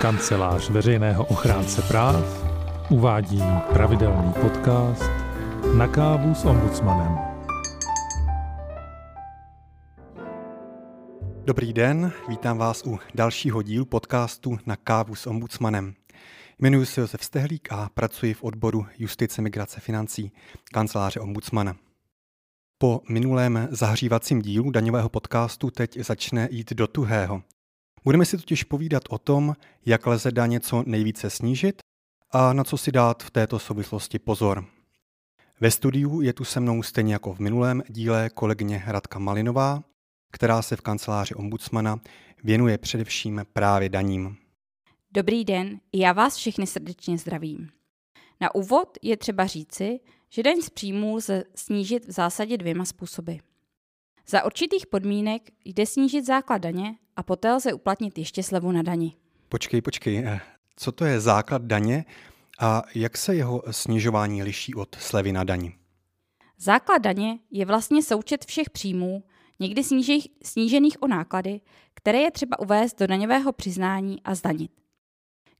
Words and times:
Kancelář 0.00 0.70
veřejného 0.70 1.24
ochránce 1.24 1.82
práv 1.82 2.44
uvádí 2.90 3.42
pravidelný 3.72 4.32
podcast 4.32 5.10
Na 5.76 5.88
kávu 5.88 6.34
s 6.34 6.44
ombudsmanem. 6.44 7.18
Dobrý 11.44 11.72
den, 11.72 12.12
vítám 12.28 12.58
vás 12.58 12.82
u 12.86 12.98
dalšího 13.14 13.62
dílu 13.62 13.84
podcastu 13.84 14.58
Na 14.66 14.76
kávu 14.76 15.14
s 15.14 15.26
ombudsmanem. 15.26 15.94
Jmenuji 16.58 16.86
se 16.86 17.00
Josef 17.00 17.24
Stehlík 17.24 17.72
a 17.72 17.90
pracuji 17.94 18.34
v 18.34 18.44
odboru 18.44 18.86
Justice, 18.98 19.42
Migrace, 19.42 19.80
Financí 19.80 20.32
kanceláře 20.72 21.20
ombudsmana. 21.20 21.76
Po 22.78 23.00
minulém 23.08 23.68
zahřívacím 23.70 24.42
dílu 24.42 24.70
daňového 24.70 25.08
podcastu 25.08 25.70
teď 25.70 25.98
začne 25.98 26.48
jít 26.50 26.72
do 26.72 26.86
tuhého. 26.86 27.42
Budeme 28.06 28.24
si 28.24 28.36
totiž 28.36 28.64
povídat 28.64 29.02
o 29.08 29.18
tom, 29.18 29.56
jak 29.86 30.06
lze 30.06 30.32
daně 30.32 30.60
co 30.60 30.82
nejvíce 30.86 31.30
snížit 31.30 31.78
a 32.30 32.52
na 32.52 32.64
co 32.64 32.78
si 32.78 32.92
dát 32.92 33.22
v 33.22 33.30
této 33.30 33.58
souvislosti 33.58 34.18
pozor. 34.18 34.64
Ve 35.60 35.70
studiu 35.70 36.20
je 36.20 36.32
tu 36.32 36.44
se 36.44 36.60
mnou 36.60 36.82
stejně 36.82 37.12
jako 37.12 37.34
v 37.34 37.38
minulém 37.38 37.82
díle 37.88 38.30
kolegyně 38.30 38.82
Radka 38.86 39.18
Malinová, 39.18 39.82
která 40.32 40.62
se 40.62 40.76
v 40.76 40.80
kanceláři 40.80 41.34
ombudsmana 41.34 42.00
věnuje 42.44 42.78
především 42.78 43.46
právě 43.52 43.88
daním. 43.88 44.36
Dobrý 45.10 45.44
den, 45.44 45.80
já 45.94 46.12
vás 46.12 46.36
všechny 46.36 46.66
srdečně 46.66 47.18
zdravím. 47.18 47.68
Na 48.40 48.54
úvod 48.54 48.98
je 49.02 49.16
třeba 49.16 49.46
říci, 49.46 50.00
že 50.30 50.42
daň 50.42 50.62
z 50.62 50.70
příjmů 50.70 51.16
lze 51.16 51.44
snížit 51.54 52.04
v 52.04 52.10
zásadě 52.10 52.56
dvěma 52.56 52.84
způsoby. 52.84 53.34
Za 54.28 54.44
určitých 54.44 54.86
podmínek 54.86 55.42
jde 55.64 55.86
snížit 55.86 56.26
základ 56.26 56.58
daně 56.58 56.94
a 57.16 57.22
poté 57.22 57.52
lze 57.52 57.72
uplatnit 57.72 58.18
ještě 58.18 58.42
slevu 58.42 58.72
na 58.72 58.82
dani. 58.82 59.16
Počkej, 59.48 59.82
počkej, 59.82 60.18
eh, 60.18 60.40
co 60.76 60.92
to 60.92 61.04
je 61.04 61.20
základ 61.20 61.62
daně 61.62 62.04
a 62.60 62.82
jak 62.94 63.16
se 63.16 63.34
jeho 63.34 63.62
snižování 63.70 64.42
liší 64.42 64.74
od 64.74 64.96
slevy 65.00 65.32
na 65.32 65.44
dani? 65.44 65.76
Základ 66.58 66.98
daně 66.98 67.38
je 67.50 67.64
vlastně 67.64 68.02
součet 68.02 68.44
všech 68.44 68.70
příjmů, 68.70 69.22
někdy 69.58 69.82
snížených 70.42 71.02
o 71.02 71.06
náklady, 71.06 71.60
které 71.94 72.18
je 72.18 72.30
třeba 72.30 72.58
uvést 72.58 72.98
do 72.98 73.06
daňového 73.06 73.52
přiznání 73.52 74.22
a 74.22 74.34
zdanit. 74.34 74.70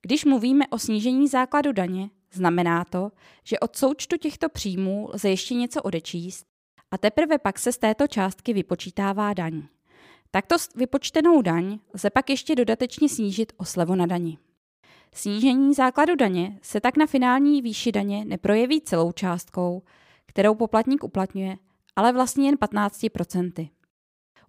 Když 0.02 0.24
mluvíme 0.24 0.68
o 0.70 0.78
snížení 0.78 1.28
základu 1.28 1.72
daně, 1.72 2.10
znamená 2.32 2.84
to, 2.84 3.12
že 3.44 3.58
od 3.58 3.76
součtu 3.76 4.16
těchto 4.16 4.48
příjmů 4.48 5.08
lze 5.12 5.30
ještě 5.30 5.54
něco 5.54 5.82
odečíst 5.82 6.46
a 6.90 6.98
teprve 6.98 7.38
pak 7.38 7.58
se 7.58 7.72
z 7.72 7.78
této 7.78 8.06
částky 8.06 8.52
vypočítává 8.52 9.34
daň. 9.34 9.62
Takto 10.36 10.56
vypočtenou 10.74 11.42
daň 11.42 11.78
lze 11.94 12.10
pak 12.10 12.30
ještě 12.30 12.54
dodatečně 12.54 13.08
snížit 13.08 13.52
o 13.56 13.64
slevu 13.64 13.94
na 13.94 14.06
dani. 14.06 14.38
Snížení 15.14 15.74
základu 15.74 16.16
daně 16.16 16.58
se 16.62 16.80
tak 16.80 16.96
na 16.96 17.06
finální 17.06 17.62
výši 17.62 17.92
daně 17.92 18.24
neprojeví 18.24 18.80
celou 18.80 19.12
částkou, 19.12 19.82
kterou 20.26 20.54
poplatník 20.54 21.04
uplatňuje, 21.04 21.56
ale 21.96 22.12
vlastně 22.12 22.48
jen 22.48 22.54
15%. 22.54 23.70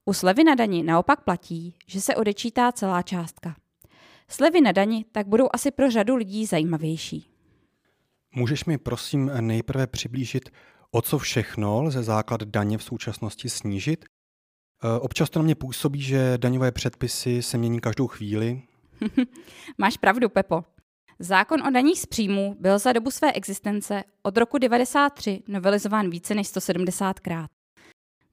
U 0.06 0.14
slevy 0.14 0.44
na 0.44 0.56
dani 0.56 0.84
naopak 0.84 1.24
platí, 1.24 1.76
že 1.88 2.02
se 2.02 2.16
odečítá 2.16 2.72
celá 2.72 3.02
částka. 3.02 3.56
Slevy 4.28 4.62
na 4.62 4.72
dani 4.72 5.06
tak 5.12 5.28
budou 5.28 5.50
asi 5.54 5.72
pro 5.72 5.92
řadu 5.92 6.16
lidí 6.16 6.46
zajímavější. 6.46 7.30
Můžeš 8.36 8.66
mi 8.66 8.78
prosím 8.78 9.32
nejprve 9.40 9.88
přiblížit, 9.88 10.50
o 10.92 11.02
co 11.02 11.18
všechno 11.18 11.84
lze 11.84 12.04
základ 12.04 12.44
daně 12.44 12.78
v 12.78 12.84
současnosti 12.84 13.50
snížit? 13.50 14.06
E, 14.84 15.00
občas 15.00 15.30
to 15.30 15.40
na 15.40 15.44
mě 15.44 15.56
působí, 15.56 16.02
že 16.02 16.38
daňové 16.38 16.72
předpisy 16.72 17.42
se 17.42 17.58
mění 17.58 17.80
každou 17.80 18.08
chvíli. 18.08 18.62
Máš 19.78 19.98
pravdu, 19.98 20.30
Pepo. 20.30 20.64
Zákon 21.20 21.68
o 21.68 21.72
daních 21.72 22.00
z 22.00 22.06
příjmů 22.06 22.56
byl 22.60 22.80
za 22.80 22.94
dobu 22.94 23.12
své 23.12 23.32
existence 23.32 24.04
od 24.24 24.38
roku 24.38 24.58
1993 24.58 25.44
novelizován 25.48 26.10
více 26.10 26.36
než 26.36 26.48
170krát. 26.48 27.48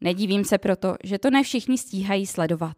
Nedivím 0.01 0.45
se 0.45 0.59
proto, 0.59 0.97
že 1.05 1.19
to 1.19 1.31
ne 1.31 1.43
všichni 1.43 1.79
stíhají 1.79 2.27
sledovat. 2.27 2.77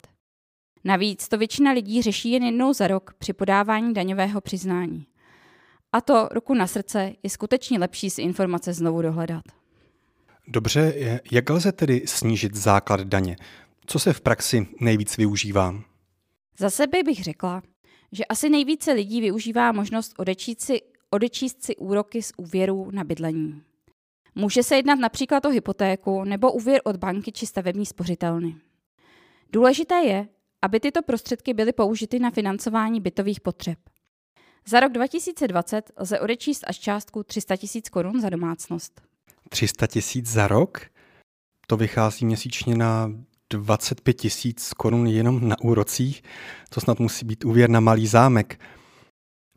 Navíc 0.84 1.28
to 1.28 1.38
většina 1.38 1.72
lidí 1.72 2.02
řeší 2.02 2.30
jen 2.30 2.42
jednou 2.42 2.72
za 2.72 2.86
rok 2.86 3.14
při 3.18 3.32
podávání 3.32 3.94
daňového 3.94 4.40
přiznání. 4.40 5.06
A 5.92 6.00
to, 6.00 6.28
ruku 6.30 6.54
na 6.54 6.66
srdce, 6.66 7.12
je 7.22 7.30
skutečně 7.30 7.78
lepší 7.78 8.10
si 8.10 8.22
informace 8.22 8.72
znovu 8.72 9.02
dohledat. 9.02 9.44
Dobře, 10.48 11.20
jak 11.32 11.50
lze 11.50 11.72
tedy 11.72 12.02
snížit 12.06 12.54
základ 12.54 13.00
daně? 13.00 13.36
Co 13.86 13.98
se 13.98 14.12
v 14.12 14.20
praxi 14.20 14.68
nejvíc 14.80 15.16
využívá? 15.16 15.82
Za 16.58 16.70
sebe 16.70 17.02
bych 17.02 17.24
řekla, 17.24 17.62
že 18.12 18.24
asi 18.24 18.50
nejvíce 18.50 18.92
lidí 18.92 19.20
využívá 19.20 19.72
možnost 19.72 20.14
odečíst 20.16 20.60
si, 20.60 20.80
odečíst 21.10 21.64
si 21.64 21.76
úroky 21.76 22.22
z 22.22 22.32
úvěru 22.36 22.90
na 22.90 23.04
bydlení. 23.04 23.62
Může 24.34 24.62
se 24.62 24.76
jednat 24.76 24.98
například 24.98 25.44
o 25.44 25.48
hypotéku 25.48 26.24
nebo 26.24 26.52
úvěr 26.52 26.80
od 26.84 26.96
banky 26.96 27.32
či 27.32 27.46
stavební 27.46 27.86
spořitelny. 27.86 28.56
Důležité 29.52 29.94
je, 29.94 30.28
aby 30.62 30.80
tyto 30.80 31.02
prostředky 31.02 31.54
byly 31.54 31.72
použity 31.72 32.18
na 32.18 32.30
financování 32.30 33.00
bytových 33.00 33.40
potřeb. 33.40 33.78
Za 34.68 34.80
rok 34.80 34.92
2020 34.92 35.90
lze 35.96 36.20
odečíst 36.20 36.64
až 36.66 36.78
částku 36.78 37.22
300 37.22 37.56
tisíc 37.56 37.88
korun 37.88 38.20
za 38.20 38.30
domácnost. 38.30 39.00
300 39.48 39.86
tisíc 39.86 40.26
za 40.26 40.48
rok? 40.48 40.80
To 41.66 41.76
vychází 41.76 42.26
měsíčně 42.26 42.76
na 42.76 43.12
25 43.50 44.14
tisíc 44.14 44.72
korun 44.72 45.06
jenom 45.06 45.48
na 45.48 45.56
úrocích. 45.60 46.22
To 46.70 46.80
snad 46.80 47.00
musí 47.00 47.26
být 47.26 47.44
úvěr 47.44 47.70
na 47.70 47.80
malý 47.80 48.06
zámek. 48.06 48.60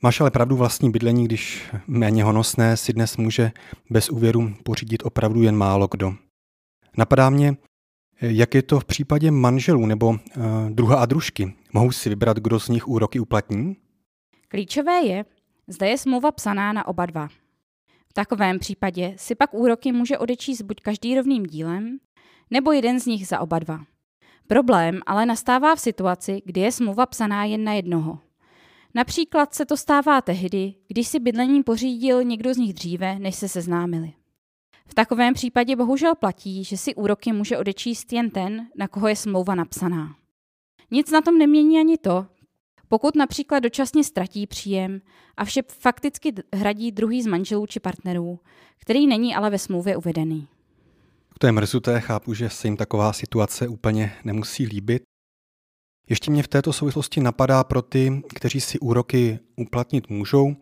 Máš 0.01 0.21
ale 0.21 0.31
pravdu 0.31 0.55
vlastní 0.55 0.91
bydlení, 0.91 1.25
když 1.25 1.69
méně 1.87 2.23
honosné 2.23 2.77
si 2.77 2.93
dnes 2.93 3.17
může 3.17 3.51
bez 3.89 4.09
úvěru 4.09 4.53
pořídit 4.63 5.03
opravdu 5.05 5.41
jen 5.41 5.55
málo 5.55 5.87
kdo. 5.91 6.13
Napadá 6.97 7.29
mě, 7.29 7.57
jak 8.21 8.55
je 8.55 8.61
to 8.61 8.79
v 8.79 8.85
případě 8.85 9.31
manželů 9.31 9.85
nebo 9.85 10.07
uh, 10.07 10.17
druha 10.69 10.97
a 10.97 11.05
družky? 11.05 11.53
Mohou 11.73 11.91
si 11.91 12.09
vybrat, 12.09 12.37
kdo 12.37 12.59
z 12.59 12.67
nich 12.67 12.87
úroky 12.87 13.19
uplatní? 13.19 13.75
Klíčové 14.47 15.01
je, 15.01 15.25
zda 15.67 15.87
je 15.87 15.97
smlouva 15.97 16.31
psaná 16.31 16.73
na 16.73 16.87
oba 16.87 17.05
dva. 17.05 17.27
V 18.09 18.13
takovém 18.13 18.59
případě 18.59 19.13
si 19.17 19.35
pak 19.35 19.53
úroky 19.53 19.91
může 19.91 20.17
odečíst 20.17 20.61
buď 20.61 20.81
každý 20.81 21.15
rovným 21.15 21.45
dílem, 21.45 21.99
nebo 22.51 22.71
jeden 22.71 22.99
z 22.99 23.05
nich 23.05 23.27
za 23.27 23.39
oba 23.39 23.59
dva. 23.59 23.79
Problém 24.47 24.99
ale 25.05 25.25
nastává 25.25 25.75
v 25.75 25.79
situaci, 25.79 26.41
kdy 26.45 26.61
je 26.61 26.71
smlouva 26.71 27.05
psaná 27.05 27.45
jen 27.45 27.63
na 27.63 27.73
jednoho. 27.73 28.19
Například 28.93 29.53
se 29.53 29.65
to 29.65 29.77
stává 29.77 30.21
tehdy, 30.21 30.73
když 30.87 31.07
si 31.07 31.19
bydlení 31.19 31.63
pořídil 31.63 32.23
někdo 32.23 32.53
z 32.53 32.57
nich 32.57 32.73
dříve, 32.73 33.19
než 33.19 33.35
se 33.35 33.47
seznámili. 33.47 34.13
V 34.87 34.93
takovém 34.93 35.33
případě 35.33 35.75
bohužel 35.75 36.15
platí, 36.15 36.63
že 36.63 36.77
si 36.77 36.95
úroky 36.95 37.33
může 37.33 37.57
odečíst 37.57 38.13
jen 38.13 38.29
ten, 38.29 38.67
na 38.75 38.87
koho 38.87 39.07
je 39.07 39.15
smlouva 39.15 39.55
napsaná. 39.55 40.15
Nic 40.91 41.11
na 41.11 41.21
tom 41.21 41.37
nemění 41.37 41.79
ani 41.79 41.97
to, 41.97 42.25
pokud 42.89 43.15
například 43.15 43.59
dočasně 43.59 44.03
ztratí 44.03 44.47
příjem 44.47 45.01
a 45.37 45.45
vše 45.45 45.61
fakticky 45.67 46.33
hradí 46.53 46.91
druhý 46.91 47.23
z 47.23 47.27
manželů 47.27 47.65
či 47.65 47.79
partnerů, 47.79 48.39
který 48.77 49.07
není 49.07 49.35
ale 49.35 49.49
ve 49.49 49.59
smlouvě 49.59 49.97
uvedený. 49.97 50.47
To 51.39 51.47
je 51.47 51.51
mrzuté, 51.51 52.01
chápu, 52.01 52.33
že 52.33 52.49
se 52.49 52.67
jim 52.67 52.77
taková 52.77 53.13
situace 53.13 53.67
úplně 53.67 54.13
nemusí 54.23 54.65
líbit. 54.65 55.03
Ještě 56.09 56.31
mě 56.31 56.43
v 56.43 56.47
této 56.47 56.73
souvislosti 56.73 57.21
napadá 57.21 57.63
pro 57.63 57.81
ty, 57.81 58.21
kteří 58.35 58.61
si 58.61 58.79
úroky 58.79 59.39
uplatnit 59.55 60.09
můžou, 60.09 60.55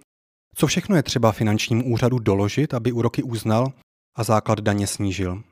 co 0.56 0.68
všechno 0.68 0.96
je 0.96 1.04
třeba 1.04 1.32
finančním 1.32 1.92
úřadu 1.92 2.20
doložit, 2.20 2.74
aby 2.74 2.92
úroky 2.92 3.24
uznal 3.24 3.74
a 4.16 4.24
základ 4.24 4.60
daně 4.60 4.88
snížil. 4.88 5.44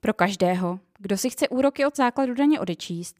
Pro 0.00 0.12
každého, 0.14 0.80
kdo 0.98 1.16
si 1.16 1.30
chce 1.30 1.48
úroky 1.48 1.86
od 1.86 1.96
základu 1.96 2.34
daně 2.34 2.60
odečíst, 2.60 3.16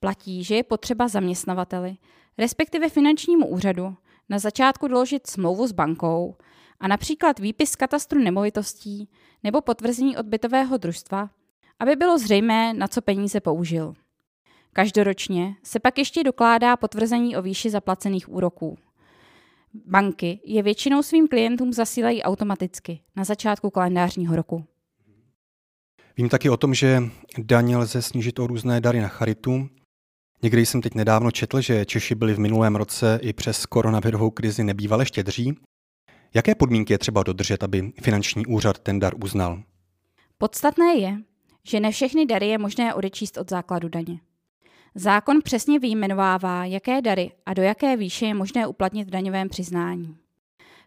platí, 0.00 0.44
že 0.44 0.54
je 0.54 0.62
potřeba 0.62 1.08
zaměstnavateli, 1.08 1.96
respektive 2.38 2.88
finančnímu 2.88 3.46
úřadu, 3.46 3.96
na 4.28 4.38
začátku 4.38 4.88
doložit 4.88 5.26
smlouvu 5.26 5.66
s 5.66 5.72
bankou 5.72 6.36
a 6.80 6.88
například 6.88 7.38
výpis 7.38 7.70
z 7.70 7.76
katastru 7.76 8.20
nemovitostí 8.20 9.08
nebo 9.44 9.60
potvrzení 9.60 10.16
od 10.16 10.26
bytového 10.26 10.76
družstva, 10.76 11.30
aby 11.80 11.96
bylo 11.96 12.18
zřejmé, 12.18 12.74
na 12.74 12.88
co 12.88 13.02
peníze 13.02 13.40
použil. 13.40 13.94
Každoročně 14.72 15.54
se 15.62 15.80
pak 15.80 15.98
ještě 15.98 16.24
dokládá 16.24 16.76
potvrzení 16.76 17.36
o 17.36 17.42
výši 17.42 17.70
zaplacených 17.70 18.28
úroků. 18.28 18.78
Banky 19.86 20.40
je 20.44 20.62
většinou 20.62 21.02
svým 21.02 21.28
klientům 21.28 21.72
zasílají 21.72 22.22
automaticky 22.22 23.00
na 23.16 23.24
začátku 23.24 23.70
kalendářního 23.70 24.36
roku. 24.36 24.64
Vím 26.16 26.28
taky 26.28 26.50
o 26.50 26.56
tom, 26.56 26.74
že 26.74 27.02
daně 27.38 27.76
lze 27.76 28.02
snížit 28.02 28.38
o 28.38 28.46
různé 28.46 28.80
dary 28.80 29.00
na 29.00 29.08
charitu. 29.08 29.68
Někdy 30.42 30.66
jsem 30.66 30.82
teď 30.82 30.94
nedávno 30.94 31.30
četl, 31.30 31.60
že 31.60 31.84
Češi 31.84 32.14
byli 32.14 32.34
v 32.34 32.38
minulém 32.38 32.76
roce 32.76 33.18
i 33.22 33.32
přes 33.32 33.66
koronavirovou 33.66 34.30
krizi 34.30 34.64
nebývale 34.64 35.06
štědří. 35.06 35.58
Jaké 36.34 36.54
podmínky 36.54 36.92
je 36.92 36.98
třeba 36.98 37.22
dodržet, 37.22 37.62
aby 37.62 37.92
finanční 38.02 38.46
úřad 38.46 38.78
ten 38.78 38.98
dar 38.98 39.14
uznal? 39.24 39.62
Podstatné 40.38 40.94
je, 40.94 41.18
že 41.64 41.80
ne 41.80 41.90
všechny 41.90 42.26
dary 42.26 42.48
je 42.48 42.58
možné 42.58 42.94
odečíst 42.94 43.36
od 43.38 43.50
základu 43.50 43.88
daně. 43.88 44.20
Zákon 44.94 45.42
přesně 45.44 45.78
vyjmenovává, 45.78 46.64
jaké 46.64 47.02
dary 47.02 47.32
a 47.46 47.54
do 47.54 47.62
jaké 47.62 47.96
výše 47.96 48.26
je 48.26 48.34
možné 48.34 48.66
uplatnit 48.66 49.08
v 49.08 49.10
daňovém 49.10 49.48
přiznání. 49.48 50.16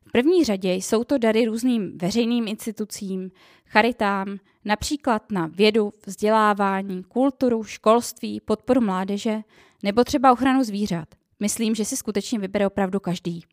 V 0.09 0.11
první 0.11 0.43
řadě 0.43 0.73
jsou 0.73 1.03
to 1.03 1.17
dary 1.17 1.45
různým 1.45 1.97
veřejným 1.97 2.47
institucím, 2.47 3.31
charitám, 3.65 4.37
například 4.65 5.31
na 5.31 5.47
vědu, 5.47 5.93
vzdělávání, 6.05 7.03
kulturu, 7.03 7.63
školství, 7.63 8.39
podporu 8.39 8.81
mládeže 8.81 9.41
nebo 9.83 10.03
třeba 10.03 10.31
ochranu 10.31 10.63
zvířat. 10.63 11.07
Myslím, 11.39 11.75
že 11.75 11.85
si 11.85 11.97
skutečně 11.97 12.39
vybere 12.39 12.67
opravdu 12.67 12.99
každý. 12.99 13.43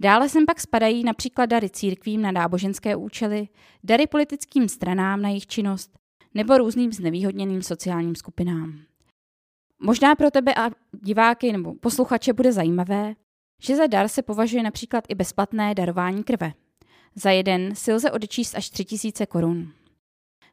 Dále 0.00 0.28
sem 0.28 0.46
pak 0.46 0.60
spadají 0.60 1.04
například 1.04 1.46
dary 1.46 1.70
církvím 1.70 2.22
na 2.22 2.32
náboženské 2.32 2.96
účely, 2.96 3.48
dary 3.84 4.06
politickým 4.06 4.68
stranám 4.68 5.22
na 5.22 5.28
jejich 5.28 5.46
činnost 5.46 5.98
nebo 6.34 6.58
různým 6.58 6.92
znevýhodněným 6.92 7.62
sociálním 7.62 8.14
skupinám. 8.14 8.80
Možná 9.82 10.14
pro 10.14 10.30
tebe 10.30 10.54
a 10.54 10.70
diváky 11.02 11.52
nebo 11.52 11.74
posluchače 11.74 12.32
bude 12.32 12.52
zajímavé, 12.52 13.14
že 13.62 13.76
za 13.76 13.86
dar 13.86 14.08
se 14.08 14.22
považuje 14.22 14.62
například 14.62 15.04
i 15.08 15.14
bezplatné 15.14 15.74
darování 15.74 16.24
krve. 16.24 16.52
Za 17.14 17.30
jeden 17.30 17.74
si 17.74 17.92
lze 17.92 18.10
odečíst 18.10 18.54
až 18.54 18.70
3000 18.70 19.26
korun. 19.26 19.72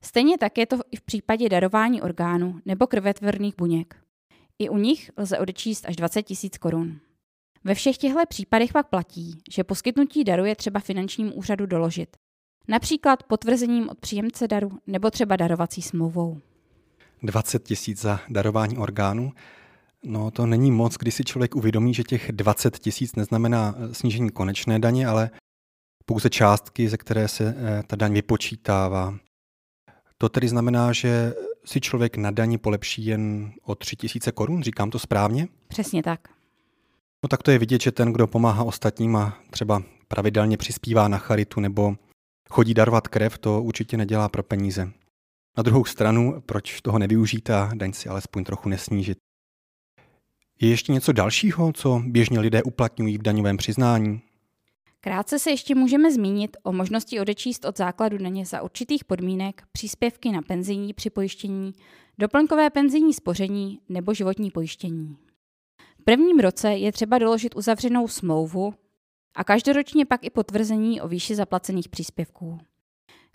Stejně 0.02 0.38
tak 0.38 0.57
je 0.57 0.66
to 0.66 0.78
i 0.92 0.96
v 0.96 1.02
případě 1.02 1.50
darování 1.50 2.02
orgánů 2.02 2.60
nebo 2.66 2.88
krvetvorných 2.88 3.56
buněk. 3.57 3.96
I 4.60 4.69
u 4.69 4.78
nich 4.78 5.12
lze 5.18 5.40
odečíst 5.40 5.86
až 5.86 5.96
20 5.96 6.24
tisíc 6.24 6.57
korun. 6.57 7.00
Ve 7.63 7.75
všech 7.75 7.98
těchto 7.98 8.19
případech 8.30 8.74
pak 8.74 8.88
platí, 8.88 9.42
že 9.52 9.63
poskytnutí 9.63 10.24
daru 10.24 10.46
je 10.46 10.56
třeba 10.56 10.80
finančním 10.80 11.38
úřadu 11.38 11.66
doložit. 11.66 12.18
Například 12.68 13.24
potvrzením 13.24 13.90
od 13.90 14.00
příjemce 14.00 14.48
daru 14.48 14.72
nebo 14.88 15.12
třeba 15.12 15.36
darovací 15.36 15.81
smlouvou. 15.81 16.42
20 17.24 17.63
tisíc 17.63 18.02
za 18.02 18.19
darování 18.30 18.78
orgánů. 18.78 19.31
No 20.06 20.31
to 20.31 20.46
není 20.46 20.72
moc, 20.72 20.96
když 20.96 21.16
si 21.16 21.24
člověk 21.24 21.56
uvědomí, 21.56 21.94
že 21.94 22.04
těch 22.04 22.31
20 22.31 22.80
tisíc 22.80 23.16
neznamená 23.16 23.75
eh, 23.78 23.94
snížení 23.94 24.30
konečné 24.30 24.80
daně, 24.80 25.07
ale 25.07 25.30
pouze 26.06 26.30
částky, 26.30 26.90
ze 26.90 26.98
které 26.98 27.28
se 27.28 27.56
eh, 27.57 27.84
ta 27.88 27.96
daň 27.96 28.13
vypočítává. 28.13 29.18
To 30.18 30.30
tedy 30.30 30.48
znamená, 30.48 30.94
že 30.94 31.34
si 31.66 31.81
člověk 31.81 32.18
na 32.18 32.31
daní 32.31 32.57
polepší 32.57 33.06
jen 33.06 33.52
o 33.63 33.75
3 33.75 33.96
tisíce 33.96 34.31
korun, 34.31 34.63
říkám 34.63 34.90
to 34.92 35.00
správně? 35.00 35.48
Přesně 35.68 36.04
tak. 36.04 36.19
No 37.24 37.30
tak 37.30 37.44
to 37.44 37.52
je 37.52 37.60
vidět, 37.60 37.81
že 37.81 37.92
ten, 37.92 38.13
kdo 38.13 38.28
pomáhá 38.28 38.63
ostatním 38.63 39.16
a 39.16 39.38
třeba 39.50 39.84
pravidelně 40.07 40.57
přispívá 40.57 41.07
na 41.07 41.18
charitu 41.18 41.60
nebo 41.60 41.96
chodí 42.50 42.74
darovat 42.74 43.07
krev, 43.07 43.38
to 43.38 43.62
určitě 43.62 43.98
nedělá 43.98 44.30
pro 44.30 44.44
peníze. 44.44 44.92
Na 45.57 45.63
druhou 45.63 45.86
stranu, 45.86 46.44
proč 46.46 46.81
toho 46.81 47.00
nevyužít 47.00 47.50
a 47.50 47.72
daň 47.74 47.94
si 47.94 48.10
alespoň 48.10 48.44
trochu 48.44 48.69
nesnížit? 48.69 49.18
Je 50.62 50.69
ještě 50.69 50.92
něco 50.92 51.12
dalšího, 51.12 51.74
co 51.74 52.02
běžně 52.06 52.40
lidé 52.40 52.63
uplatňují 52.63 53.18
v 53.18 53.22
daňovém 53.22 53.57
přiznání? 53.57 54.22
Krátce 55.02 55.40
se 55.40 55.50
ještě 55.50 55.75
můžeme 55.75 56.12
zmínit 56.12 56.57
o 56.63 56.72
možnosti 56.72 57.19
odečíst 57.19 57.66
od 57.66 57.78
základu 57.78 58.18
daně 58.18 58.46
za 58.46 58.62
určitých 58.62 59.04
podmínek 59.04 59.63
příspěvky 59.72 60.31
na 60.31 60.42
penzijní 60.42 60.94
připojištění, 60.94 61.74
doplňkové 62.18 62.69
penzijní 62.69 63.13
spoření 63.13 63.80
nebo 63.90 64.13
životní 64.13 64.52
pojištění. 64.52 65.18
V 66.00 66.04
prvním 66.04 66.40
roce 66.40 66.69
je 66.74 66.92
třeba 66.92 67.18
doložit 67.18 67.56
uzavřenou 67.56 68.07
smlouvu 68.07 68.74
a 69.36 69.44
každoročně 69.44 70.06
pak 70.06 70.24
i 70.24 70.30
potvrzení 70.30 71.02
o 71.02 71.07
výši 71.07 71.36
zaplacených 71.36 71.90
příspěvků. 71.90 72.60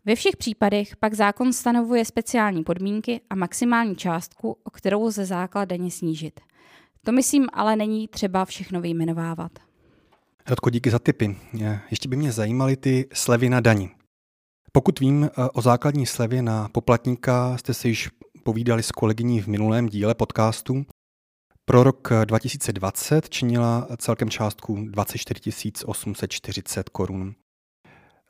Ve 0.05 0.15
všech 0.15 0.37
případech 0.37 0.97
pak 0.97 1.15
zákon 1.15 1.53
stanovuje 1.53 2.05
speciální 2.05 2.65
podmínky 2.65 3.21
a 3.31 3.35
maximální 3.35 3.97
částku, 3.97 4.57
o 4.65 4.71
kterou 4.71 5.03
lze 5.03 5.25
základ 5.25 5.65
daně 5.65 5.91
snížit. 5.91 6.41
To 7.07 7.13
myslím 7.13 7.47
ale 7.53 7.77
není 7.77 8.09
třeba 8.09 8.45
všechno 8.45 8.81
vyjmenovávat. 8.81 9.53
Radko, 10.47 10.71
díky 10.71 10.91
za 10.91 10.99
tipy. 10.99 11.37
Ještě 11.91 12.09
by 12.09 12.17
mě 12.17 12.33
zajímaly 12.33 12.77
ty 12.77 13.09
slevy 13.13 13.49
na 13.49 13.61
daní. 13.61 13.91
Pokud 14.73 15.01
vím 15.01 15.25
eh, 15.25 15.49
o 15.53 15.63
základní 15.63 16.07
slevě 16.07 16.43
na 16.43 16.69
poplatníka, 16.69 17.57
jste 17.57 17.75
se 17.75 17.89
již 17.89 18.09
povídali 18.45 18.83
s 18.83 18.91
kolegyní 18.91 19.41
v 19.41 19.47
minulém 19.47 19.87
díle 19.87 20.15
podcastu. 20.15 20.87
Pro 21.65 21.83
rok 21.83 22.09
2020 22.25 23.29
činila 23.29 23.89
celkem 23.97 24.31
částku 24.31 24.87
24 24.89 25.41
840 25.85 26.89
korun. 26.89 27.35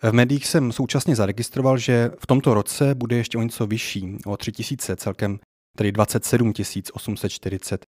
V 0.03 0.13
médiích 0.13 0.47
jsem 0.47 0.73
současně 0.73 1.17
zaregistroval, 1.17 1.79
že 1.79 2.11
v 2.19 2.27
tomto 2.27 2.55
roce 2.55 2.95
bude 2.95 3.17
ještě 3.17 3.39
o 3.39 3.43
něco 3.43 3.67
vyšší, 3.67 4.17
o 4.27 4.37
3 4.37 4.53
000, 4.71 4.97
celkem 4.97 5.39
tedy 5.77 5.93
27 5.93 6.53
840. 6.93 7.85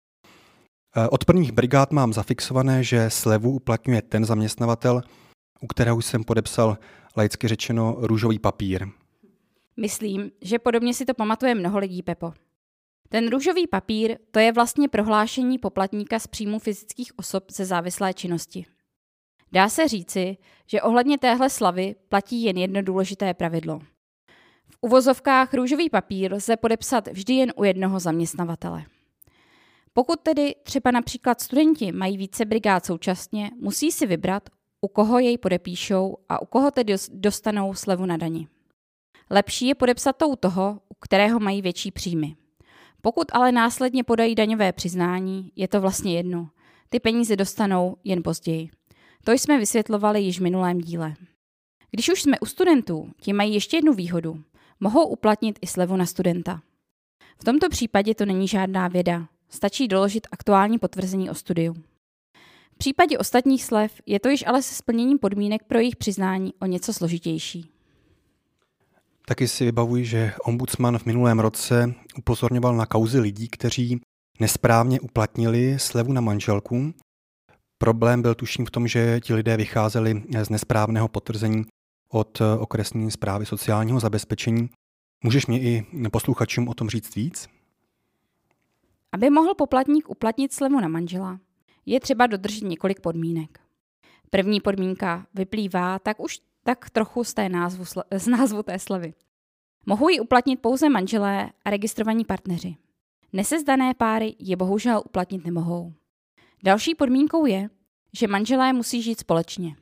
Eh, 0.97 1.09
od 1.09 1.25
prvních 1.25 1.53
brigád 1.53 1.93
mám 1.93 2.13
zafixované, 2.13 2.85
že 2.85 3.11
slevu 3.11 3.51
uplatňuje 3.51 4.03
ten 4.03 4.25
zaměstnavatel, 4.25 5.03
u 5.61 5.67
kterého 5.67 6.03
jsem 6.03 6.25
podepsal 6.25 6.79
laicky 7.17 7.49
řečeno 7.49 7.97
růžový 7.99 8.39
papír. 8.39 8.87
Myslím, 9.77 10.31
že 10.43 10.59
podobně 10.59 10.95
si 10.95 11.05
to 11.05 11.15
pamatuje 11.15 11.55
mnoho 11.55 11.79
lidí, 11.79 12.03
Pepo. 12.03 12.33
Ten 13.09 13.31
růžový 13.31 13.67
papír 13.67 14.19
to 14.31 14.39
je 14.39 14.53
vlastně 14.53 14.89
prohlášení 14.89 15.59
poplatníka 15.59 16.19
z 16.19 16.27
příjmu 16.27 16.59
fyzických 16.59 17.19
osob 17.19 17.45
ze 17.53 17.65
závislé 17.65 18.15
činnosti. 18.15 18.67
Dá 19.53 19.69
se 19.69 19.89
říci, 19.89 20.37
že 20.67 20.83
ohledně 20.83 21.19
téhle 21.19 21.51
slavy 21.51 21.95
platí 22.09 22.43
jen 22.43 22.57
jedno 22.57 22.83
důležité 22.83 23.35
pravidlo. 23.35 23.79
V 24.71 24.77
uvozovkách 24.81 25.55
růžový 25.55 25.91
papír 25.91 26.33
lze 26.33 26.57
podepsat 26.57 27.09
vždy 27.09 27.35
jen 27.35 27.53
u 27.57 27.65
jednoho 27.65 28.01
zaměstnavatele. 28.01 28.85
Pokud 29.99 30.21
tedy 30.21 30.55
třeba 30.63 30.91
například 30.91 31.41
studenti 31.41 31.93
mají 31.93 32.17
více 32.17 32.45
brigád 32.45 32.87
současně, 32.87 33.51
musí 33.61 33.93
si 33.93 34.07
vybrat, 34.07 34.49
u 34.81 34.89
koho 34.89 35.19
jej 35.19 35.39
podepíšou 35.39 36.17
a 36.29 36.43
u 36.43 36.47
koho 36.47 36.71
tedy 36.71 36.95
dostanou 37.13 37.75
slevu 37.75 38.07
na 38.07 38.17
dani. 38.17 38.49
Lepší 39.31 39.67
je 39.67 39.75
podepsat 39.75 40.17
to 40.17 40.29
u 40.29 40.37
toho, 40.37 40.81
u 40.89 40.95
kterého 41.01 41.41
mají 41.41 41.63
větší 41.63 41.91
příjmy. 41.91 42.37
Pokud 43.03 43.27
ale 43.33 43.53
následně 43.53 44.05
podají 44.05 44.35
daňové 44.35 44.73
přiznání, 44.73 45.53
je 45.57 45.69
to 45.69 45.81
vlastně 45.81 46.17
jedno. 46.17 46.51
Ty 46.89 47.01
peníze 47.01 47.37
dostanou 47.37 47.97
jen 48.05 48.23
později. 48.23 48.71
To 49.25 49.33
jsme 49.33 49.59
vysvětlovali 49.59 50.21
již 50.21 50.39
v 50.39 50.43
minulém 50.43 50.81
díle. 50.81 51.15
Když 51.91 52.09
už 52.09 52.23
jsme 52.23 52.41
u 52.41 52.47
studentů, 52.47 53.11
ti 53.21 53.33
mají 53.33 53.55
ještě 53.55 53.77
jednu 53.77 53.93
výhodu. 53.93 54.43
Mohou 54.81 55.07
uplatnit 55.09 55.59
i 55.63 55.67
slevu 55.67 55.97
na 55.97 56.07
studenta. 56.07 56.63
V 57.41 57.45
tomto 57.45 57.69
případě 57.69 58.15
to 58.15 58.25
není 58.25 58.49
žádná 58.49 58.89
věda. 58.89 59.29
Stačí 59.51 59.89
doložit 59.89 60.27
aktuální 60.33 60.79
potvrzení 60.79 61.31
o 61.31 61.35
studiu. 61.35 61.75
V 62.75 62.79
případě 62.79 63.19
ostatních 63.19 63.65
slev 63.65 64.01
je 64.07 64.21
to 64.21 64.29
již 64.29 64.45
ale 64.47 64.63
se 64.63 64.75
splněním 64.75 65.19
podmínek 65.19 65.65
pro 65.65 65.79
jejich 65.79 65.97
přiznání 65.97 66.55
o 66.61 66.67
něco 66.67 66.93
složitější. 66.93 67.71
Taky 69.27 69.49
si 69.49 69.65
vybavuji, 69.65 70.05
že 70.05 70.33
ombudsman 70.45 70.99
v 70.99 71.07
minulém 71.07 71.39
roce 71.39 71.95
upozorňoval 72.19 72.77
na 72.77 72.87
kauzy 72.87 73.21
lidí, 73.21 73.49
kteří 73.49 74.01
nesprávně 74.41 75.01
uplatnili 75.01 75.79
slevu 75.79 76.13
na 76.13 76.21
manželku. 76.21 76.95
Problém 77.79 78.23
byl 78.23 78.35
tuším 78.35 78.67
v 78.67 78.71
tom, 78.71 78.89
že 78.89 79.21
ti 79.21 79.35
lidé 79.35 79.57
vycházeli 79.57 80.23
z 80.43 80.49
nesprávného 80.49 81.09
potvrzení 81.09 81.67
od 82.13 82.41
okresní 82.59 83.11
zprávy 83.11 83.47
sociálního 83.47 84.01
zabezpečení. 84.01 84.71
Můžeš 85.25 85.47
mě 85.47 85.61
i 85.61 85.87
posluchačům 86.13 86.69
o 86.69 86.75
tom 86.75 86.89
říct 86.89 87.17
víc? 87.17 87.49
Aby 89.13 89.31
mohl 89.31 89.55
poplatník 89.55 90.11
uplatnit 90.11 90.53
slevu 90.53 90.81
na 90.81 90.89
manžela, 90.89 91.41
je 91.87 92.01
třeba 92.01 92.27
dodržet 92.27 92.65
několik 92.65 93.01
podmínek. 93.01 93.61
První 94.31 94.61
podmínka 94.61 95.27
vyplývá 95.35 95.99
tak 95.99 96.21
už 96.21 96.41
tak 96.65 96.91
trochu 96.91 97.25
z, 97.25 97.35
té 97.35 97.49
názvu, 97.49 97.85
z 98.17 98.27
názvu 98.27 98.63
té 98.63 98.79
slevy. 98.79 99.15
Mohou 99.87 100.09
ji 100.09 100.21
uplatnit 100.21 100.57
pouze 100.63 100.89
manželé 100.89 101.51
a 101.65 101.71
registrovaní 101.71 102.25
partneři. 102.25 102.77
Nesezdané 103.33 103.95
páry 103.95 104.37
je 104.39 104.57
bohužel 104.57 105.03
uplatnit 105.07 105.45
nemohou. 105.45 105.93
Další 106.65 106.95
podmínkou 106.95 107.47
je, 107.47 107.71
že 108.13 108.29
manželé 108.29 108.73
musí 108.73 109.03
žít 109.03 109.21
společně. 109.21 109.77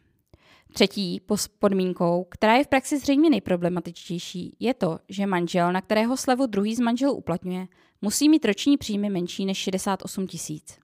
Třetí 0.72 1.20
podmínkou, 1.58 2.26
která 2.30 2.54
je 2.56 2.64
v 2.64 2.68
praxi 2.68 2.98
zřejmě 2.98 3.30
nejproblematičtější, 3.30 4.56
je 4.60 4.74
to, 4.74 4.98
že 5.08 5.26
manžel, 5.26 5.72
na 5.72 5.80
kterého 5.80 6.16
slevu 6.16 6.46
druhý 6.46 6.74
z 6.74 6.80
manželů 6.80 7.12
uplatňuje, 7.12 7.66
musí 8.02 8.28
mít 8.28 8.44
roční 8.44 8.76
příjmy 8.76 9.10
menší 9.10 9.46
než 9.46 9.58
68 9.58 10.26
tisíc. 10.26 10.78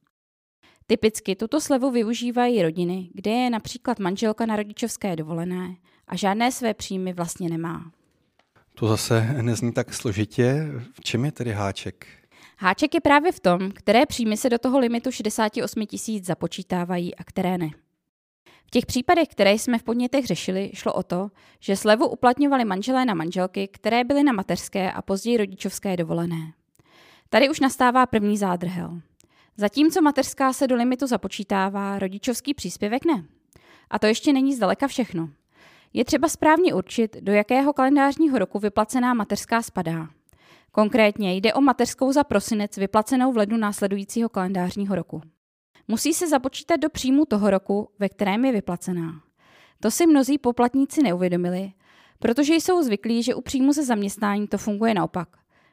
Typicky 0.87 1.37
tuto 1.37 1.61
slevu 1.61 1.91
využívají 1.91 2.63
rodiny, 2.63 3.11
kde 3.15 3.31
je 3.31 3.51
například 3.51 3.99
manželka 3.99 4.47
na 4.47 4.57
rodičovské 4.57 5.17
dovolené 5.17 5.77
a 6.09 6.17
žádné 6.17 6.53
své 6.53 6.75
příjmy 6.75 7.13
vlastně 7.13 7.49
nemá. 7.49 7.93
To 8.75 8.89
zase 8.89 9.37
nezní 9.43 9.73
tak 9.73 9.95
složitě. 9.95 10.67
V 10.93 11.01
čem 11.01 11.25
je 11.25 11.33
tedy 11.33 11.53
háček? 11.53 12.07
Háček 12.59 12.95
je 12.95 13.01
právě 13.01 13.33
v 13.33 13.41
tom, 13.41 13.71
které 13.71 14.07
příjmy 14.07 14.37
se 14.37 14.51
do 14.51 14.59
toho 14.59 14.79
limitu 14.79 15.11
68 15.11 15.87
tisíc 15.87 16.27
započítávají 16.27 17.15
a 17.15 17.25
které 17.25 17.59
ne. 17.59 17.71
Těch 18.75 18.87
případech, 18.87 19.29
které 19.29 19.53
jsme 19.53 19.79
v 19.79 19.83
podnětech 19.83 20.27
řešili, 20.27 20.71
šlo 20.75 20.93
o 20.93 21.03
to, 21.03 21.31
že 21.61 21.77
slevu 21.77 22.09
uplatňovali 22.09 22.65
manželé 22.65 23.05
na 23.05 23.15
manželky, 23.15 23.69
které 23.69 24.05
byly 24.05 24.23
na 24.23 24.33
mateřské 24.33 24.93
a 24.93 25.03
později 25.03 25.37
rodičovské 25.37 25.97
dovolené. 25.97 26.53
Tady 27.29 27.51
už 27.51 27.61
nastává 27.61 28.07
první 28.07 28.37
zádrhel. 28.37 29.01
Zatímco 29.57 30.03
mateřská 30.03 30.53
se 30.53 30.67
do 30.67 30.77
limitu 30.77 31.07
započítává, 31.07 31.99
rodičovský 31.99 32.55
příspěvek 32.55 33.05
ne. 33.05 33.25
A 33.91 33.99
to 33.99 34.07
ještě 34.07 34.33
není 34.33 34.55
zdaleka 34.55 34.89
všechno. 34.89 35.29
Je 35.93 36.05
třeba 36.05 36.29
správně 36.29 36.75
určit, 36.75 37.17
do 37.21 37.33
jakého 37.33 37.73
kalendářního 37.73 38.39
roku 38.39 38.59
vyplacená 38.59 39.15
mateřská 39.15 39.63
spadá. 39.63 40.09
Konkrétně 40.71 41.35
jde 41.35 41.55
o 41.55 41.61
mateřskou 41.61 42.13
za 42.13 42.25
prosinec 42.25 42.77
vyplacenou 42.77 43.33
v 43.33 43.37
lednu 43.37 43.57
následujícího 43.57 44.29
kalendářního 44.29 44.95
roku. 44.95 45.23
Musí 45.89 46.15
se 46.15 46.29
započítat 46.29 46.81
do 46.81 46.91
příjmu 46.91 47.25
toho 47.25 47.51
roku, 47.51 47.89
ve 47.99 48.09
kterém 48.09 48.45
je 48.45 48.53
vyplacená. 48.53 49.23
To 49.81 49.91
si 49.91 50.07
mnozí 50.07 50.39
poplatníci 50.39 51.03
neuvědomili, 51.03 51.73
protože 52.19 52.55
jsou 52.55 52.83
zvyklí, 52.83 53.23
že 53.23 53.35
u 53.35 53.41
příjmu 53.41 53.73
ze 53.73 53.85
zaměstnání 53.85 54.49
to 54.49 54.59
funguje 54.59 54.95
naopak. 54.95 55.29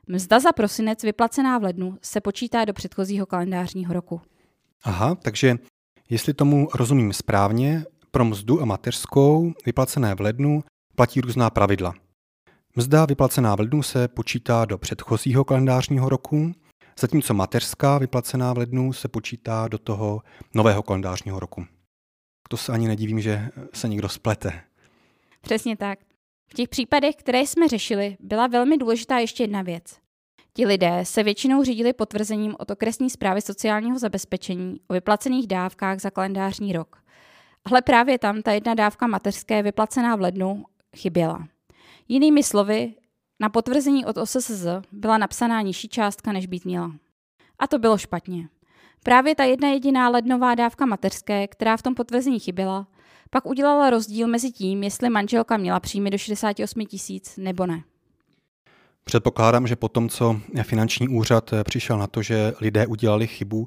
Mzda 0.08 0.40
za 0.40 0.52
prosinec 0.52 1.04
vyplacená 1.04 1.58
v 1.58 1.64
lednu 1.64 1.98
se 2.02 2.22
počítá 2.22 2.66
do 2.66 2.74
předchozího 2.74 3.26
kalendářního 3.26 3.94
roku. 3.94 4.22
Aha, 4.84 5.16
takže 5.16 5.56
jestli 6.10 6.34
tomu 6.34 6.68
rozumím 6.74 7.14
správně, 7.14 7.86
pro 8.12 8.26
mzdu 8.26 8.62
a 8.62 8.66
mateřskou 8.66 9.54
vyplacené 9.66 10.16
v 10.16 10.22
lednu 10.22 10.64
platí 10.96 11.22
různá 11.22 11.50
pravidla. 11.50 11.94
Mzda 12.76 13.06
vyplacená 13.06 13.56
v 13.56 13.60
lednu 13.60 13.84
se 13.84 14.08
počítá 14.08 14.66
do 14.66 14.78
předchozího 14.78 15.44
kalendářního 15.46 16.10
roku, 16.10 16.52
zatímco 17.00 17.34
mateřská 17.34 17.98
vyplacená 17.98 18.54
v 18.54 18.58
lednu 18.58 18.94
se 18.94 19.08
počítá 19.08 19.68
do 19.68 19.78
toho 19.78 20.22
nového 20.54 20.84
kalendářního 20.84 21.40
roku. 21.40 21.66
To 22.50 22.58
se 22.58 22.72
ani 22.72 22.88
nedivím, 22.88 23.22
že 23.22 23.50
se 23.74 23.88
někdo 23.88 24.10
splete. 24.10 24.62
Přesně 25.42 25.78
tak. 25.78 26.00
V 26.52 26.54
těch 26.54 26.70
případech, 26.70 27.16
které 27.16 27.40
jsme 27.40 27.68
řešili, 27.68 28.18
byla 28.20 28.48
velmi 28.48 28.78
důležitá 28.78 29.18
ještě 29.18 29.44
jedna 29.44 29.62
věc. 29.62 30.00
Ti 30.54 30.66
lidé 30.66 31.00
se 31.04 31.24
většinou 31.24 31.64
řídili 31.64 31.94
potvrzením 31.94 32.56
od 32.60 32.72
okresní 32.72 33.10
zprávy 33.10 33.42
sociálního 33.42 34.00
zabezpečení 34.00 34.80
o 34.88 34.94
vyplacených 34.94 35.48
dávkách 35.48 36.00
za 36.00 36.10
kalendářní 36.10 36.74
rok. 36.74 37.04
Ale 37.66 37.82
právě 37.82 38.20
tam 38.20 38.42
ta 38.42 38.52
jedna 38.52 38.74
dávka 38.74 39.08
mateřské 39.08 39.64
vyplacená 39.64 40.16
v 40.16 40.22
lednu 40.22 40.66
chyběla. 40.98 41.48
Jinými 42.08 42.44
slovy, 42.44 42.94
na 43.40 43.50
potvrzení 43.50 44.06
od 44.06 44.18
OSSZ 44.18 44.66
byla 44.92 45.18
napsaná 45.18 45.62
nižší 45.62 45.90
částka, 45.90 46.32
než 46.32 46.48
být 46.48 46.66
měla. 46.66 46.92
A 47.60 47.68
to 47.68 47.80
bylo 47.80 47.98
špatně. 47.98 48.50
Právě 49.04 49.36
ta 49.36 49.44
jedna 49.44 49.68
jediná 49.68 50.10
lednová 50.10 50.56
dávka 50.56 50.86
mateřské, 50.86 51.48
která 51.48 51.78
v 51.78 51.82
tom 51.82 51.96
potvrzení 51.96 52.40
chyběla, 52.40 52.88
pak 53.30 53.46
udělala 53.46 53.90
rozdíl 53.90 54.28
mezi 54.28 54.52
tím, 54.52 54.84
jestli 54.84 55.10
manželka 55.10 55.58
měla 55.58 55.80
příjmy 55.80 56.10
do 56.10 56.18
68 56.18 56.86
tisíc 56.86 57.38
nebo 57.38 57.66
ne. 57.66 57.84
Předpokládám, 59.04 59.68
že 59.68 59.76
po 59.76 59.90
tom, 59.90 60.10
co 60.10 60.42
finanční 60.64 61.08
úřad 61.08 61.54
přišel 61.64 61.98
na 61.98 62.08
to, 62.08 62.22
že 62.22 62.54
lidé 62.62 62.88
udělali 62.88 63.28
chybu, 63.28 63.66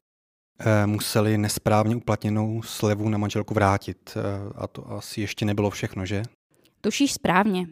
eh, 0.61 0.87
museli 0.87 1.39
nesprávně 1.39 1.97
uplatněnou 1.97 2.63
slevu 2.63 3.09
na 3.09 3.19
manželku 3.19 3.55
vrátit. 3.55 4.17
Eh, 4.17 4.53
a 4.55 4.67
to 4.67 4.91
asi 4.91 5.21
ještě 5.21 5.45
nebylo 5.45 5.71
všechno, 5.71 6.07
že? 6.07 6.23
Tušíš 6.81 7.13
správně. 7.13 7.67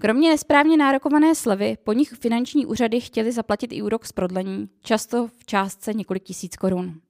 Kromě 0.00 0.30
nesprávně 0.30 0.76
nárokované 0.76 1.34
slevy, 1.34 1.76
po 1.84 1.92
nich 1.92 2.08
finanční 2.08 2.66
úřady 2.66 3.00
chtěli 3.00 3.32
zaplatit 3.32 3.72
i 3.72 3.82
úrok 3.82 4.06
z 4.06 4.12
prodlení, 4.12 4.68
často 4.82 5.28
v 5.28 5.46
částce 5.46 5.94
několik 5.94 6.22
tisíc 6.22 6.56
korun. 6.56 7.00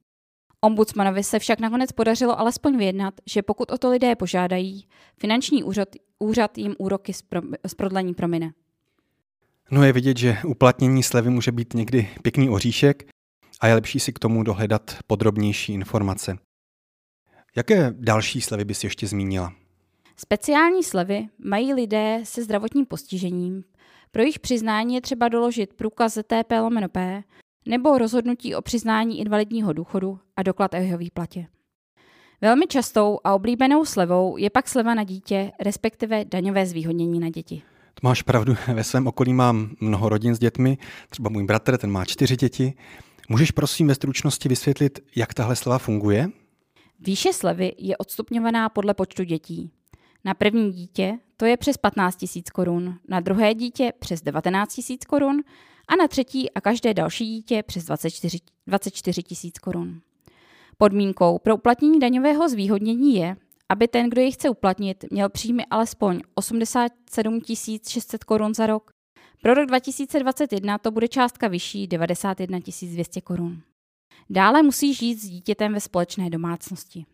Ombudsmanovi 0.61 1.25
se 1.25 1.39
však 1.39 1.61
nakonec 1.61 1.93
podařilo 1.93 2.41
alespoň 2.41 2.79
vyjednat, 2.79 3.15
že 3.27 3.43
pokud 3.43 3.71
o 3.71 3.79
to 3.79 3.91
lidé 3.91 4.17
požádají, 4.17 4.87
finanční 5.19 5.65
úřad, 5.65 5.89
úřad 6.19 6.59
jim 6.59 6.75
úroky 6.79 7.13
z, 7.13 7.23
pro, 7.23 7.41
z 7.67 7.75
prodlení 7.75 8.15
promine. 8.15 8.53
No 9.71 9.85
je 9.85 9.93
vidět, 9.93 10.17
že 10.17 10.39
uplatnění 10.47 11.03
slevy 11.03 11.31
může 11.31 11.53
být 11.53 11.75
někdy 11.75 12.11
pěkný 12.23 12.51
oříšek 12.51 13.11
a 13.61 13.67
je 13.67 13.75
lepší 13.75 14.01
si 14.01 14.13
k 14.13 14.19
tomu 14.19 14.43
dohledat 14.43 14.97
podrobnější 15.07 15.73
informace. 15.73 16.39
Jaké 17.57 17.95
další 17.99 18.41
slevy 18.41 18.65
bys 18.65 18.85
ještě 18.85 19.07
zmínila? 19.07 19.53
Speciální 20.19 20.83
slevy 20.83 21.29
mají 21.39 21.75
lidé 21.75 22.21
se 22.25 22.43
zdravotním 22.43 22.87
postižením. 22.87 23.65
Pro 24.11 24.23
jejich 24.23 24.39
přiznání 24.39 24.95
je 24.95 25.01
třeba 25.01 25.29
doložit 25.29 25.75
průkaz 25.75 26.15
ZTP 26.15 26.53
lomeno 26.61 26.89
P 26.89 27.23
nebo 27.67 27.99
rozhodnutí 27.99 28.55
o 28.55 28.63
přiznání 28.63 29.21
invalidního 29.21 29.73
důchodu 29.73 30.19
a 30.37 30.43
doklad 30.43 30.75
o 30.75 30.77
jeho 30.77 30.99
výplatě. 30.99 31.47
Velmi 32.41 32.67
častou 32.67 33.19
a 33.25 33.35
oblíbenou 33.35 33.85
slevou 33.85 34.37
je 34.37 34.51
pak 34.51 34.69
sleva 34.69 34.95
na 34.95 35.05
dítě, 35.05 35.53
respektive 35.61 36.25
daňové 36.25 36.67
zvýhodnění 36.67 37.21
na 37.21 37.29
děti. 37.29 37.63
To 37.95 38.01
máš 38.03 38.23
pravdu, 38.23 38.55
ve 38.75 38.85
svém 38.85 39.07
okolí 39.07 39.33
mám 39.33 39.71
mnoho 39.81 40.09
rodin 40.09 40.35
s 40.35 40.39
dětmi, 40.39 40.79
třeba 41.11 41.31
můj 41.31 41.45
bratr, 41.45 41.79
ten 41.79 41.91
má 41.91 42.05
čtyři 42.05 42.37
děti. 42.37 42.75
Můžeš 43.29 43.51
prosím 43.51 43.89
ve 43.89 43.95
stručnosti 43.95 44.49
vysvětlit, 44.49 44.99
jak 45.17 45.35
tahle 45.35 45.57
sleva 45.57 45.79
funguje? 45.79 46.29
Výše 47.01 47.33
slevy 47.33 47.73
je 47.79 47.97
odstupňovaná 47.97 48.69
podle 48.69 48.95
počtu 48.95 49.25
dětí. 49.25 49.73
Na 50.27 50.35
první 50.35 50.73
dítě 50.73 51.19
to 51.37 51.45
je 51.45 51.57
přes 51.57 51.77
15 51.77 52.25
000 52.37 52.43
korun, 52.53 52.99
na 53.09 53.21
druhé 53.21 53.55
dítě 53.55 53.93
přes 53.99 54.23
19 54.23 54.81
000 54.89 54.99
korun 55.09 55.43
a 55.89 55.97
na 55.97 56.09
třetí 56.09 56.51
a 56.51 56.61
každé 56.61 56.95
další 56.95 57.27
dítě 57.27 57.63
přes 57.63 57.85
24, 57.85 58.39
24 58.67 59.23
000 59.45 59.53
korun. 59.63 60.01
Podmínkou 60.79 61.39
pro 61.39 61.57
uplatnění 61.57 62.01
daňového 62.01 62.49
zvýhodnění 62.49 63.15
je, 63.15 63.37
aby 63.69 63.89
ten, 63.89 64.11
kdo 64.11 64.21
ji 64.21 64.33
chce 64.33 64.51
uplatnit, 64.51 65.05
měl 65.11 65.29
příjmy 65.29 65.67
alespoň 65.71 66.21
87 66.35 67.41
600 67.89 68.25
korun 68.25 68.55
za 68.55 68.67
rok. 68.67 68.91
Pro 69.43 69.55
rok 69.55 69.67
2021 69.67 70.79
to 70.79 70.91
bude 70.91 71.09
částka 71.09 71.49
vyšší 71.49 71.87
91 71.87 72.59
200 72.83 73.21
korun. 73.21 73.63
Dále 74.31 74.63
musí 74.63 74.95
žít 74.95 75.19
s 75.19 75.29
dítětem 75.29 75.73
ve 75.73 75.81
společné 75.81 76.31
domácnosti. 76.31 77.07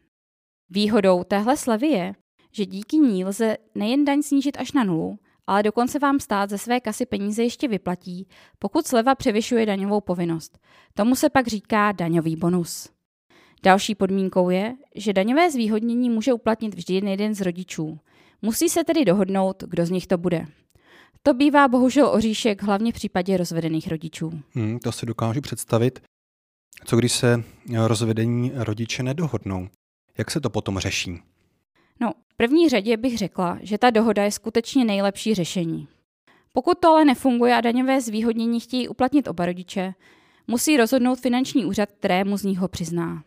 Výhodou 0.71 1.25
téhle 1.25 1.57
slevy 1.57 1.87
je, 1.87 2.14
že 2.52 2.66
díky 2.66 2.97
ní 2.97 3.25
lze 3.25 3.56
nejen 3.75 4.04
daň 4.04 4.23
snížit 4.23 4.56
až 4.56 4.73
na 4.73 4.85
nulu, 4.85 5.18
ale 5.47 5.62
dokonce 5.62 5.99
vám 5.99 6.21
stát 6.21 6.50
ze 6.50 6.59
své 6.59 6.80
kasy 6.80 7.06
peníze 7.06 7.42
ještě 7.42 7.68
vyplatí, 7.68 8.28
pokud 8.59 8.87
sleva 8.87 9.14
převyšuje 9.14 9.66
daňovou 9.66 10.00
povinnost. 10.00 10.59
Tomu 10.94 11.16
se 11.16 11.30
pak 11.30 11.47
říká 11.47 11.92
daňový 11.92 12.37
bonus. 12.37 12.88
Další 13.62 13.94
podmínkou 13.94 14.50
je, 14.50 14.75
že 14.94 15.12
daňové 15.12 15.50
zvýhodnění 15.50 16.11
může 16.11 16.32
uplatnit 16.32 16.75
vždy 16.75 16.94
jeden 16.94 17.35
z 17.35 17.40
rodičů. 17.40 17.99
Musí 18.42 18.68
se 18.68 18.85
tedy 18.85 19.04
dohodnout, 19.04 19.64
kdo 19.66 19.87
z 19.87 19.90
nich 19.90 20.06
to 20.06 20.18
bude. 20.18 20.47
To 21.23 21.35
bývá 21.35 21.68
bohužel 21.68 22.06
oříšek 22.06 22.62
hlavně 22.62 22.92
v 22.92 22.94
případě 22.94 23.37
rozvedených 23.37 23.88
rodičů. 23.88 24.32
Hmm, 24.50 24.78
to 24.78 24.92
si 24.92 25.06
dokážu 25.06 25.40
představit. 25.40 26.00
Co 26.85 26.97
když 26.97 27.12
se 27.12 27.42
rozvedení 27.87 28.52
rodiče 28.54 29.02
nedohodnou? 29.02 29.68
Jak 30.18 30.30
se 30.30 30.40
to 30.40 30.50
potom 30.50 30.78
řeší? 30.78 31.21
No, 32.01 32.13
v 32.29 32.37
první 32.37 32.69
řadě 32.69 32.97
bych 32.97 33.19
řekla, 33.19 33.59
že 33.63 33.79
ta 33.79 33.91
dohoda 33.91 34.25
je 34.25 34.31
skutečně 34.31 34.85
nejlepší 34.85 35.35
řešení. 35.35 35.89
Pokud 36.53 36.79
to 36.79 36.89
ale 36.89 37.05
nefunguje 37.05 37.55
a 37.55 37.61
daňové 37.61 38.01
zvýhodnění 38.01 38.61
chtějí 38.61 38.89
uplatnit 38.89 39.29
oba 39.29 39.47
rodiče, 39.47 39.95
musí 40.47 40.77
rozhodnout 40.77 41.21
finanční 41.21 41.65
úřad, 41.65 41.93
kterému 41.93 42.37
z 42.37 42.45
nich 42.45 42.59
ho 42.59 42.69
přizná. 42.69 43.23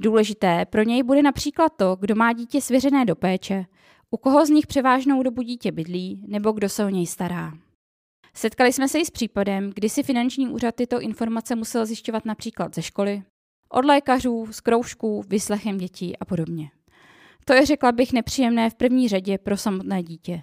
Důležité 0.00 0.66
pro 0.66 0.82
něj 0.82 1.02
bude 1.02 1.22
například 1.22 1.72
to, 1.76 1.96
kdo 2.00 2.14
má 2.14 2.32
dítě 2.32 2.60
svěřené 2.60 3.04
do 3.04 3.16
péče, 3.16 3.66
u 4.10 4.16
koho 4.16 4.46
z 4.46 4.50
nich 4.50 4.66
převážnou 4.66 5.22
dobu 5.22 5.42
dítě 5.42 5.72
bydlí 5.72 6.24
nebo 6.28 6.52
kdo 6.52 6.68
se 6.68 6.84
o 6.84 6.88
něj 6.88 7.06
stará. 7.06 7.52
Setkali 8.34 8.72
jsme 8.72 8.88
se 8.88 8.98
i 8.98 9.04
s 9.04 9.10
případem, 9.10 9.70
kdy 9.74 9.88
si 9.88 10.02
finanční 10.02 10.48
úřad 10.48 10.74
tyto 10.74 11.00
informace 11.00 11.56
musel 11.56 11.86
zjišťovat 11.86 12.24
například 12.24 12.74
ze 12.74 12.82
školy, 12.82 13.22
od 13.68 13.84
lékařů, 13.84 14.48
z 14.50 14.60
kroužků, 14.60 15.24
vyslechem 15.28 15.78
dětí 15.78 16.18
a 16.18 16.24
podobně. 16.24 16.70
To 17.44 17.52
je, 17.52 17.66
řekla 17.66 17.92
bych, 17.92 18.12
nepříjemné 18.12 18.70
v 18.70 18.74
první 18.74 19.08
řadě 19.08 19.38
pro 19.38 19.56
samotné 19.56 20.02
dítě. 20.02 20.42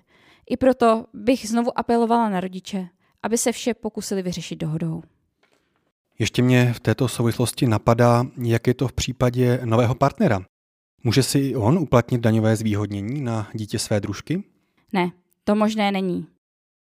I 0.49 0.57
proto 0.57 1.05
bych 1.13 1.49
znovu 1.49 1.79
apelovala 1.79 2.29
na 2.29 2.39
rodiče, 2.39 2.87
aby 3.23 3.37
se 3.37 3.51
vše 3.51 3.73
pokusili 3.73 4.21
vyřešit 4.21 4.55
dohodou. 4.55 5.01
Ještě 6.19 6.41
mě 6.41 6.73
v 6.73 6.79
této 6.79 7.07
souvislosti 7.07 7.67
napadá, 7.67 8.25
jak 8.43 8.67
je 8.67 8.73
to 8.73 8.87
v 8.87 8.93
případě 8.93 9.59
nového 9.65 9.95
partnera. 9.95 10.41
Může 11.03 11.23
si 11.23 11.39
i 11.39 11.55
on 11.55 11.77
uplatnit 11.77 12.21
daňové 12.21 12.55
zvýhodnění 12.55 13.21
na 13.21 13.49
dítě 13.53 13.79
své 13.79 13.99
družky? 13.99 14.43
Ne, 14.93 15.11
to 15.43 15.55
možné 15.55 15.91
není. 15.91 16.27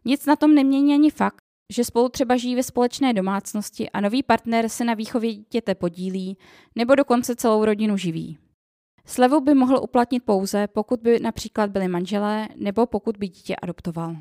Nic 0.05 0.27
na 0.27 0.37
tom 0.37 0.55
nemění 0.55 0.95
ani 0.95 1.11
fakt, 1.11 1.37
že 1.73 1.85
spolu 1.85 2.09
třeba 2.09 2.37
žijí 2.37 2.57
ve 2.57 2.63
společné 2.63 3.13
domácnosti 3.13 3.91
a 3.91 4.01
nový 4.01 4.23
partner 4.23 4.69
se 4.69 4.85
na 4.85 4.95
výchově 4.95 5.35
dítěte 5.35 5.75
podílí 5.75 6.39
nebo 6.77 6.95
dokonce 6.95 7.37
celou 7.37 7.65
rodinu 7.65 7.97
živí. 7.97 8.39
Slevu 9.07 9.41
by 9.41 9.55
mohl 9.55 9.77
uplatnit 9.83 10.25
pouze, 10.25 10.67
pokud 10.67 11.01
by 11.01 11.21
například 11.21 11.71
byli 11.71 11.89
manželé 11.89 12.49
nebo 12.57 12.87
pokud 12.87 13.17
by 13.17 13.29
dítě 13.29 13.57
adoptoval. 13.57 14.17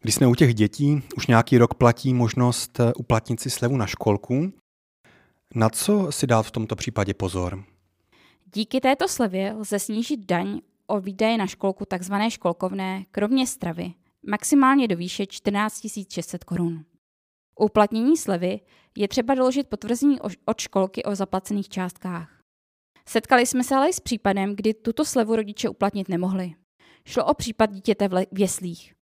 Když 0.00 0.14
jsme 0.14 0.26
u 0.26 0.34
těch 0.34 0.54
dětí, 0.54 1.02
už 1.16 1.26
nějaký 1.26 1.58
rok 1.58 1.74
platí 1.74 2.14
možnost 2.14 2.80
eh, 2.80 2.92
uplatnit 2.94 3.40
si 3.40 3.50
slevu 3.50 3.76
na 3.76 3.86
školku. 3.86 4.52
Na 5.54 5.68
co 5.68 6.12
si 6.12 6.26
dát 6.26 6.42
v 6.42 6.50
tomto 6.50 6.76
případě 6.76 7.14
pozor? 7.14 7.64
Díky 8.54 8.80
této 8.80 9.08
slevě 9.08 9.52
lze 9.52 9.78
snížit 9.78 10.26
daň 10.26 10.60
o 10.86 11.00
výdaje 11.00 11.38
na 11.38 11.46
školku 11.46 11.84
tzv. 11.98 12.14
školkovné, 12.28 13.04
kromě 13.10 13.46
stravy, 13.46 13.94
maximálně 14.26 14.88
do 14.88 14.96
výše 14.96 15.26
14 15.26 15.86
600 16.10 16.44
korun. 16.44 16.84
U 17.60 17.64
uplatnění 17.64 18.16
slevy 18.16 18.60
je 18.96 19.08
třeba 19.08 19.34
doložit 19.34 19.68
potvrzení 19.68 20.18
od 20.44 20.60
školky 20.60 21.02
o 21.02 21.14
zaplacených 21.14 21.68
částkách. 21.68 22.33
Setkali 23.08 23.46
jsme 23.46 23.64
se 23.64 23.74
ale 23.74 23.88
i 23.88 23.92
s 23.92 24.00
případem, 24.00 24.56
kdy 24.56 24.74
tuto 24.74 25.04
slevu 25.04 25.36
rodiče 25.36 25.68
uplatnit 25.68 26.08
nemohli. 26.08 26.54
Šlo 27.06 27.24
o 27.24 27.34
případ 27.34 27.72
dítěte 27.72 28.08
v 28.08 28.38
jeslích. 28.38 28.94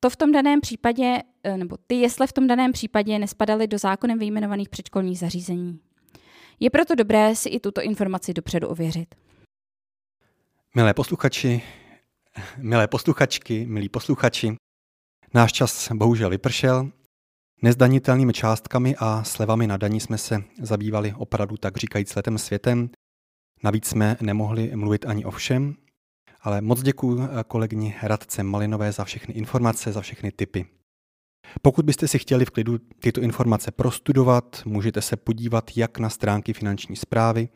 To 0.00 0.10
v 0.10 0.16
tom 0.16 0.32
daném 0.32 0.60
případě, 0.60 1.18
eh, 1.42 1.56
nebo 1.56 1.76
ty 1.86 1.94
jesle 1.94 2.26
v 2.26 2.32
tom 2.32 2.46
daném 2.46 2.72
případě 2.72 3.18
nespadaly 3.18 3.66
do 3.66 3.78
zákonem 3.78 4.18
vyjmenovaných 4.18 4.68
předškolních 4.68 5.18
zařízení. 5.18 5.80
Je 6.60 6.70
proto 6.70 6.94
dobré 6.94 7.36
si 7.36 7.48
i 7.48 7.60
tuto 7.60 7.82
informaci 7.82 8.34
dopředu 8.34 8.68
ověřit. 8.68 9.14
Milé 10.74 10.94
posluchači, 10.94 11.62
milé 12.56 12.88
posluchačky, 12.88 13.66
milí 13.66 13.88
posluchači, 13.88 14.56
náš 15.34 15.52
čas 15.52 15.92
bohužel 15.92 16.30
vypršel. 16.30 16.90
Nezdanitelnými 17.62 18.32
částkami 18.32 18.96
a 18.98 19.24
slevami 19.24 19.66
na 19.66 19.76
daní 19.76 20.00
jsme 20.00 20.18
se 20.18 20.42
zabývali 20.62 21.14
opravdu 21.16 21.56
tak 21.56 21.76
říkajíc 21.76 22.14
letem 22.14 22.38
světem. 22.38 22.90
Navíc 23.62 23.86
jsme 23.86 24.16
nemohli 24.20 24.76
mluvit 24.76 25.06
ani 25.06 25.24
o 25.24 25.30
všem, 25.30 25.74
ale 26.40 26.60
moc 26.60 26.82
děkuji 26.82 27.28
kolegyni 27.48 27.96
Radce 28.02 28.42
Malinové 28.42 28.92
za 28.92 29.04
všechny 29.04 29.34
informace, 29.34 29.92
za 29.92 30.00
všechny 30.00 30.32
tipy. 30.32 30.66
Pokud 31.62 31.84
byste 31.84 32.08
si 32.08 32.18
chtěli 32.18 32.44
v 32.44 32.50
klidu 32.50 32.78
tyto 33.00 33.20
informace 33.20 33.70
prostudovat, 33.70 34.62
můžete 34.64 35.02
se 35.02 35.16
podívat 35.16 35.70
jak 35.76 35.98
na 35.98 36.10
stránky 36.10 36.52
finanční 36.52 36.96
zprávy, 36.96 37.48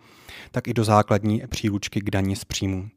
tak 0.51 0.69
i 0.69 0.75
do 0.75 0.85
základní 0.85 1.43
příručky 1.49 2.01
k 2.01 2.11
daní 2.11 2.37
z 2.37 2.45
příjmu. 2.45 2.89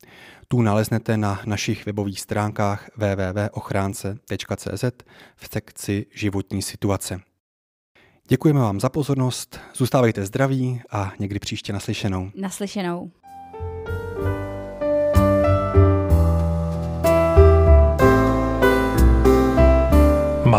Tu 0.47 0.61
naleznete 0.61 1.17
na 1.17 1.41
našich 1.45 1.85
webových 1.85 2.19
stránkách 2.19 2.89
www.ochránce.cz 2.97 4.83
v 5.35 5.47
sekci 5.51 6.05
životní 6.13 6.61
situace. 6.61 7.21
Děkujeme 8.27 8.59
vám 8.59 8.79
za 8.79 8.89
pozornost, 8.89 9.59
zůstávejte 9.75 10.25
zdraví 10.25 10.81
a 10.91 11.11
někdy 11.19 11.39
příště 11.39 11.73
naslyšenou. 11.73 12.31
Naslyšenou. 12.35 13.11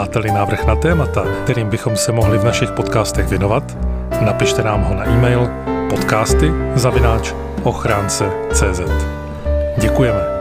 Máte-li 0.05 0.33
návrh 0.33 0.67
na 0.67 0.77
témata, 0.77 1.25
kterým 1.45 1.71
bychom 1.71 1.97
se 1.97 2.13
mohli 2.13 2.39
v 2.39 2.45
našich 2.45 2.71
podcastech 2.71 3.29
věnovat, 3.29 3.77
napište 4.21 4.63
nám 4.63 4.83
ho 4.85 4.95
na 4.95 5.05
e-mail 5.05 5.49
podcasty 5.91 6.53
zavináč 6.75 7.33
ochránce.cz. 7.63 8.81
Děkujeme. 9.81 10.34